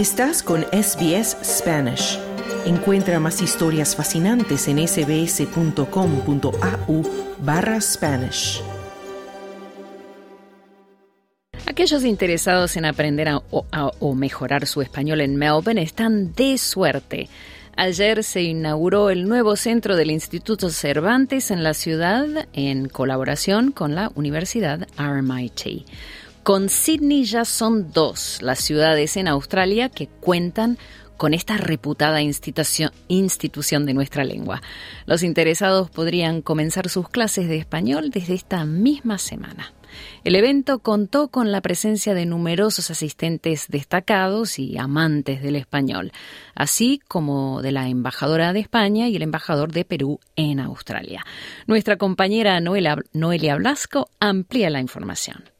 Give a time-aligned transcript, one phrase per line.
[0.00, 2.18] Estás con SBS Spanish.
[2.64, 5.82] Encuentra más historias fascinantes en sbs.com.au
[7.40, 8.62] barra Spanish.
[11.66, 17.28] Aquellos interesados en aprender o mejorar su español en Melbourne están de suerte.
[17.76, 23.94] Ayer se inauguró el nuevo centro del Instituto Cervantes en la ciudad en colaboración con
[23.94, 25.84] la Universidad RMIT.
[26.42, 30.78] Con Sydney ya son dos las ciudades en Australia que cuentan
[31.18, 32.92] con esta reputada institución,
[33.84, 34.62] de nuestra lengua.
[35.04, 39.74] Los interesados podrían comenzar sus clases de español desde esta misma semana.
[40.24, 46.10] El evento contó con la presencia de numerosos asistentes destacados y amantes del español,
[46.54, 51.22] así como de la embajadora de España y el embajador de Perú en Australia.
[51.66, 55.50] Nuestra compañera Noelia Blasco amplía la información.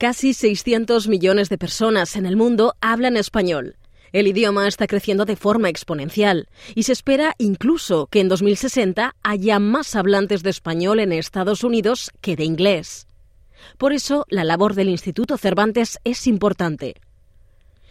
[0.00, 3.76] Casi 600 millones de personas en el mundo hablan español.
[4.12, 9.58] El idioma está creciendo de forma exponencial y se espera incluso que en 2060 haya
[9.58, 13.08] más hablantes de español en Estados Unidos que de inglés.
[13.76, 16.94] Por eso, la labor del Instituto Cervantes es importante.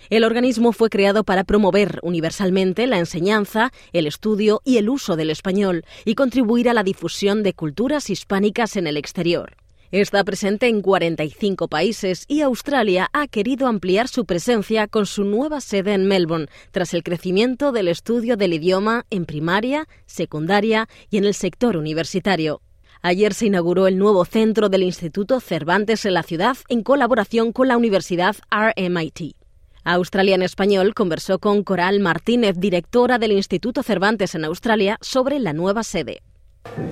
[0.10, 5.30] El organismo fue creado para promover universalmente la enseñanza, el estudio y el uso del
[5.30, 9.58] español y contribuir a la difusión de culturas hispánicas en el exterior.
[9.92, 15.62] Está presente en 45 países y Australia ha querido ampliar su presencia con su nueva
[15.62, 21.26] sede en Melbourne, tras el crecimiento del estudio del idioma en primaria, secundaria y en
[21.26, 22.62] el sector universitario.
[23.02, 27.68] Ayer se inauguró el nuevo centro del Instituto Cervantes en la ciudad en colaboración con
[27.68, 29.38] la Universidad RMIT.
[29.86, 35.54] Australia en Español conversó con Coral Martínez, directora del Instituto Cervantes en Australia, sobre la
[35.54, 36.22] nueva sede.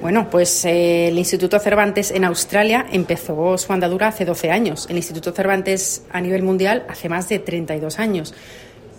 [0.02, 4.88] Bueno, pues eh, el Instituto Cervantes en Australia empezó su andadura hace 12 años.
[4.90, 8.34] El Instituto Cervantes a nivel mundial hace más de 32 años.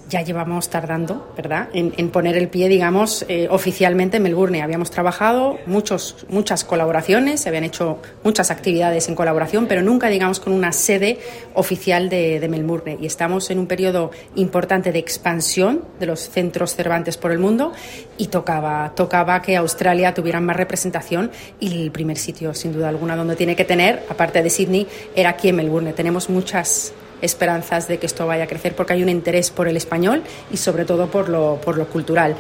[0.09, 4.63] Ya llevamos tardando, ¿verdad?, en, poner el pie, digamos, eh, oficialmente en Melbourne.
[4.63, 10.41] Habíamos trabajado muchos, muchas colaboraciones, se habían hecho muchas actividades en colaboración, pero nunca, digamos,
[10.41, 11.19] con una sede
[11.55, 12.97] oficial de, de Melbourne.
[13.01, 17.73] Y estamos en un periodo importante de expansión de los centros Cervantes por el mundo
[18.17, 21.31] y tocaba, tocaba que Australia tuviera más representación
[21.61, 25.31] y el primer sitio, sin duda alguna, donde tiene que tener, aparte de Sydney, era
[25.31, 25.93] aquí en Melbourne.
[25.93, 26.93] Tenemos muchas
[27.23, 30.57] esperanzas de que esto vaya a crecer porque hay un interés por el español y
[30.57, 32.37] sobre todo por lo, por lo cultural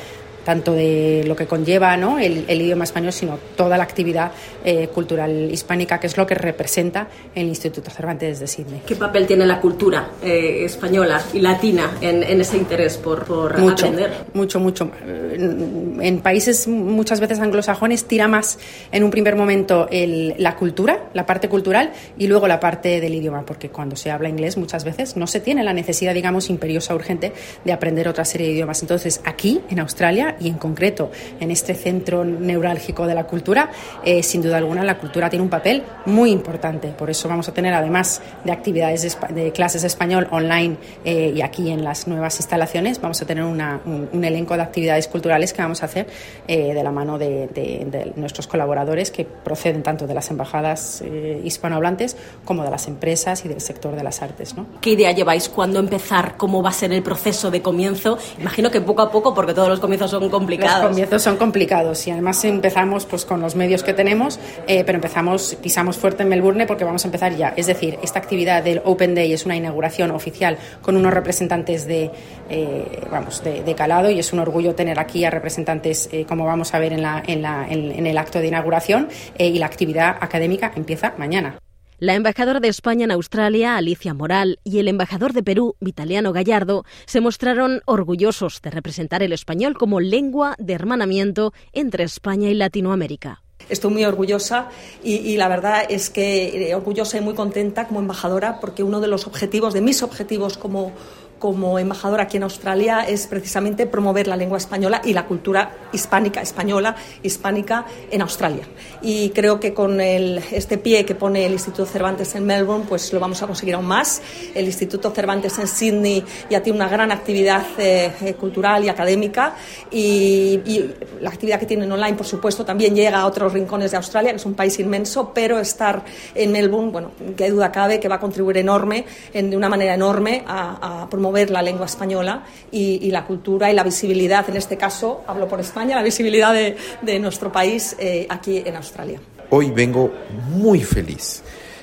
[0.48, 2.19] tanto de lo que conlleva ¿no?
[2.19, 4.32] el, el idioma español, sino toda la actividad
[4.64, 8.81] eh, cultural hispánica, que es lo que representa el Instituto Cervantes de Sydney.
[8.87, 13.58] ¿Qué papel tiene la cultura eh, española y latina en, en, ese interés por, por
[13.58, 14.10] mucho, aprender?
[14.32, 14.91] Mucho, mucho.
[15.37, 18.58] En países muchas veces anglosajones tira más
[18.91, 23.14] en un primer momento el, la cultura, la parte cultural, y luego la parte del
[23.14, 26.94] idioma, porque cuando se habla inglés muchas veces no se tiene la necesidad, digamos, imperiosa,
[26.94, 27.34] urgente
[27.66, 28.81] de aprender otra serie de idiomas.
[28.81, 31.10] Entonces, aquí, en Australia, y en concreto
[31.41, 33.71] en este centro neurálgico de la cultura,
[34.04, 36.88] eh, sin duda alguna la cultura tiene un papel muy importante.
[36.88, 41.32] Por eso vamos a tener, además de actividades de, de clases de español online eh,
[41.34, 45.09] y aquí en las nuevas instalaciones, vamos a tener una, un, un, elenco de actividades
[45.09, 46.06] culturales que vamos a hacer
[46.47, 51.03] eh, de la mano de, de, de, nuestros colaboradores que proceden tanto de las embajadas
[51.05, 54.56] eh, hispanohablantes como de las empresas y del sector de las artes.
[54.56, 54.66] ¿no?
[54.81, 55.49] ¿Qué idea lleváis?
[55.49, 56.37] ¿Cuándo empezar?
[56.37, 58.19] ¿Cómo va a ser el proceso de comienzo?
[58.38, 60.82] Imagino que poco a poco, porque todos los comienzos son complicados.
[60.82, 64.96] Los comienzos son complicados y además empezamos pues con los medios que tenemos, eh, pero
[64.96, 67.54] empezamos, pisamos fuerte en Melbourne porque vamos a empezar ya.
[67.56, 72.10] Es decir, esta actividad del Open Day es una inauguración oficial con unos representantes de,
[72.50, 76.74] eh, vamos, de, calado y es un orgullo tener aquí a representantes, eh, como vamos
[76.74, 79.08] a ver en, la, en, la, en, el acto de inauguración,
[79.38, 81.58] y la actividad académica empieza mañana.
[82.00, 86.84] La embajadora de España en Australia, Alicia Moral, y el embajador de Perú, Vitaliano Gallardo,
[87.06, 93.42] se mostraron orgullosos de representar el español como lengua de hermanamiento entre España y Latinoamérica.
[93.69, 94.69] Estoy muy orgullosa
[95.03, 99.00] y, y, la verdad es que eh, orgullosa y muy contenta como embajadora porque uno
[99.00, 100.93] de los objetivos, de mis objetivos como,
[101.38, 106.40] como embajadora aquí en Australia es precisamente promover la lengua española y la cultura hispánica,
[106.40, 108.64] española, hispánica en Australia.
[109.02, 113.12] Y creo que con el, este pie que pone el Instituto Cervantes en Melbourne, pues
[113.12, 114.20] lo vamos a conseguir aún más.
[114.55, 119.55] El Instituto Cervantes en Sydney ya tiene una gran actividad eh, cultural y académica
[119.91, 123.96] y, y, la actividad que tienen online, por supuesto, también llega a otros rincones de
[123.96, 128.08] Australia, que es un país inmenso, pero estar en Melbourne, bueno, qué duda cabe que
[128.08, 131.86] va a contribuir enorme, en, de una manera enorme a, a promover promover la lengua
[131.86, 136.02] española y, y, la cultura y la visibilidad, en este caso, hablo por España, la
[136.02, 139.20] visibilidad de, de nuestro país eh, aquí en Australia.
[139.50, 140.10] Hoy vengo
[140.50, 141.42] muy feliz.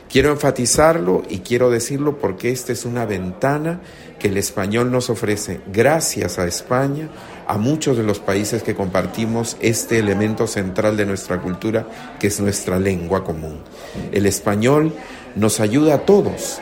[0.10, 3.82] Quiero enfatizarlo y quiero decirlo porque esta es una ventana
[4.18, 7.10] que el español nos ofrece gracias a España
[7.48, 11.86] a muchos de los países que compartimos este elemento central de nuestra cultura
[12.20, 13.60] que es nuestra lengua común.
[14.12, 14.94] El español
[15.36, 16.62] nos ayuda a todos,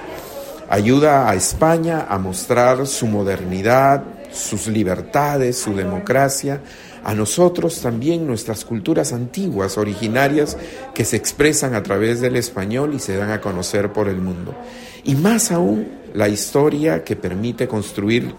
[0.73, 6.61] ayuda a España a mostrar su modernidad, sus libertades, su democracia,
[7.03, 10.57] a nosotros también nuestras culturas antiguas, originarias,
[10.95, 14.55] que se expresan a través del español y se dan a conocer por el mundo.
[15.03, 18.33] Y más aún la historia que permite construir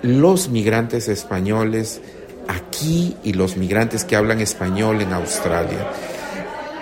[0.00, 2.00] los migrantes españoles
[2.48, 5.90] aquí y los migrantes que hablan español en Australia.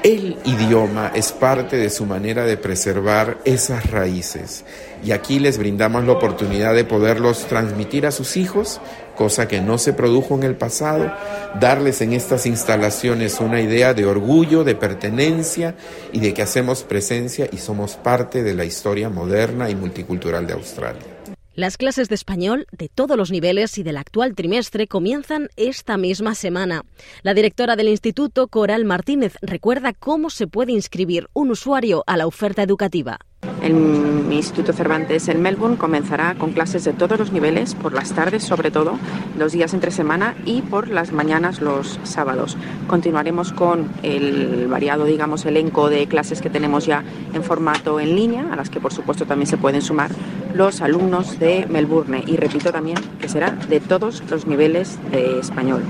[0.02, 4.64] El idioma es parte de su manera de preservar esas raíces
[5.04, 8.80] y aquí les brindamos la oportunidad de poderlos transmitir a sus hijos,
[9.14, 11.12] cosa que no se produjo en el pasado,
[11.60, 15.76] darles en estas instalaciones una idea de orgullo, de pertenencia
[16.12, 20.54] y de que hacemos presencia y somos parte de la historia moderna y multicultural de
[20.54, 21.11] Australia.
[21.54, 26.34] Las clases de español de todos los niveles y del actual trimestre comienzan esta misma
[26.34, 26.82] semana.
[27.22, 32.26] La directora del instituto, Coral Martínez, recuerda cómo se puede inscribir un usuario a la
[32.26, 33.18] oferta educativa.
[33.60, 38.44] El Instituto Cervantes en Melbourne comenzará con clases de todos los niveles, por las tardes
[38.44, 38.98] sobre todo,
[39.36, 42.56] los días entre semana y por las mañanas los sábados.
[42.86, 47.04] Continuaremos con el variado, digamos, elenco de clases que tenemos ya
[47.34, 50.10] en formato en línea, a las que por supuesto también se pueden sumar
[50.54, 55.82] los alumnos de Melbourne y repito también que será de todos los niveles de español.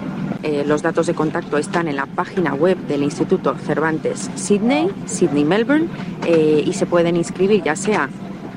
[0.42, 5.44] Eh, los datos de contacto están en la página web del Instituto Cervantes Sydney, Sydney
[5.44, 5.86] Melbourne,
[6.26, 8.08] eh, y se pueden inscribir ya sea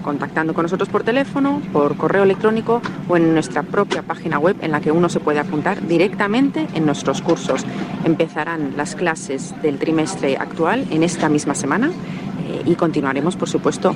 [0.04, 2.80] contactando con nosotros por teléfono, por correo electrónico
[3.10, 6.86] o en nuestra propia página web en la que uno se puede apuntar directamente en
[6.86, 7.66] nuestros cursos.
[8.04, 13.96] Empezarán las clases del trimestre actual en esta misma semana eh, y continuaremos, por supuesto,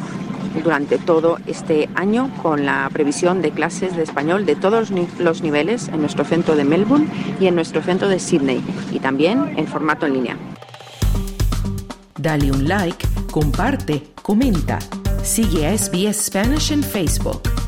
[0.64, 5.88] durante todo este año con la previsión de clases de español de todos los niveles
[5.90, 7.08] en nuestro centro de Melbourne
[7.40, 10.38] y en nuestro centro de Sydney y también en formato en línea.
[12.18, 14.80] Dale un like, comparte, comenta.
[15.24, 17.59] Sigue a SBS Spanish en Facebook.